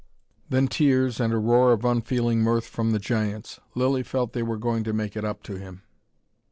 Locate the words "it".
5.15-5.23